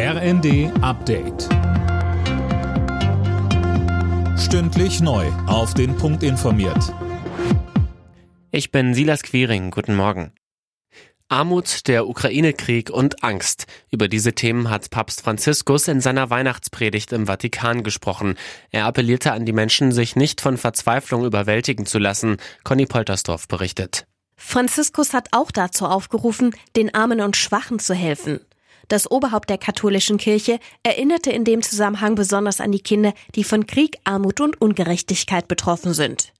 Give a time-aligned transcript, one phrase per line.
[0.00, 1.48] RND Update.
[4.38, 5.26] Stündlich neu.
[5.48, 6.94] Auf den Punkt informiert.
[8.52, 9.72] Ich bin Silas Quiring.
[9.72, 10.30] Guten Morgen.
[11.26, 13.66] Armut, der Ukraine-Krieg und Angst.
[13.90, 18.36] Über diese Themen hat Papst Franziskus in seiner Weihnachtspredigt im Vatikan gesprochen.
[18.70, 22.36] Er appellierte an die Menschen, sich nicht von Verzweiflung überwältigen zu lassen.
[22.62, 24.06] Conny Poltersdorf berichtet.
[24.36, 28.38] Franziskus hat auch dazu aufgerufen, den Armen und Schwachen zu helfen.
[28.88, 33.66] Das Oberhaupt der katholischen Kirche erinnerte in dem Zusammenhang besonders an die Kinder, die von
[33.66, 36.32] Krieg, Armut und Ungerechtigkeit betroffen sind.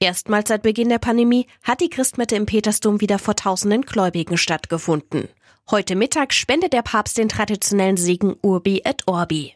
[0.00, 5.28] Erstmals seit Beginn der Pandemie hat die Christmette im Petersdom wieder vor tausenden Gläubigen stattgefunden.
[5.70, 9.54] Heute Mittag spendet der Papst den traditionellen Segen Urbi et Orbi.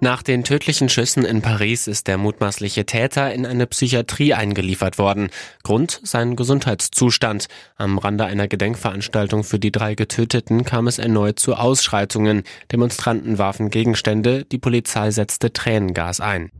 [0.00, 5.28] Nach den tödlichen Schüssen in Paris ist der mutmaßliche Täter in eine Psychiatrie eingeliefert worden.
[5.64, 7.48] Grund sein Gesundheitszustand.
[7.76, 12.44] Am Rande einer Gedenkveranstaltung für die drei Getöteten kam es erneut zu Ausschreitungen.
[12.70, 16.52] Demonstranten warfen Gegenstände, die Polizei setzte Tränengas ein.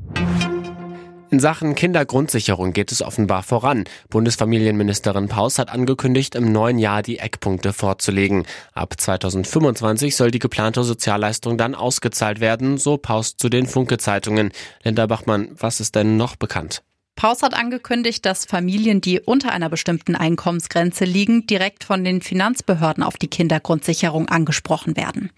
[1.31, 3.85] In Sachen Kindergrundsicherung geht es offenbar voran.
[4.09, 8.47] Bundesfamilienministerin Paus hat angekündigt, im neuen Jahr die Eckpunkte vorzulegen.
[8.73, 14.53] Ab 2025 soll die geplante Sozialleistung dann ausgezahlt werden, so Paus zu den Funke-Zeitungen.
[14.83, 16.83] Linda Bachmann, was ist denn noch bekannt?
[17.19, 23.03] Paus hat angekündigt, dass Familien, die unter einer bestimmten Einkommensgrenze liegen, direkt von den Finanzbehörden
[23.03, 25.31] auf die Kindergrundsicherung angesprochen werden.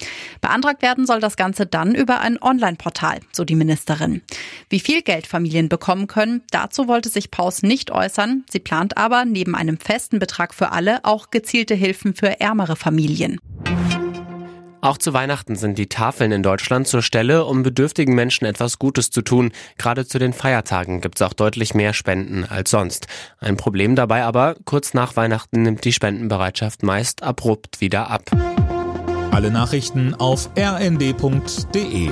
[0.43, 4.21] Beantragt werden soll das Ganze dann über ein Online-Portal, so die Ministerin.
[4.69, 8.45] Wie viel Geld Familien bekommen können, dazu wollte sich Paus nicht äußern.
[8.51, 13.41] Sie plant aber neben einem festen Betrag für alle auch gezielte Hilfen für ärmere Familien.
[14.83, 19.11] Auch zu Weihnachten sind die Tafeln in Deutschland zur Stelle, um bedürftigen Menschen etwas Gutes
[19.11, 19.53] zu tun.
[19.77, 23.07] Gerade zu den Feiertagen gibt es auch deutlich mehr Spenden als sonst.
[23.39, 28.31] Ein Problem dabei aber, kurz nach Weihnachten nimmt die Spendenbereitschaft meist abrupt wieder ab.
[29.31, 32.11] Alle Nachrichten auf rnd.de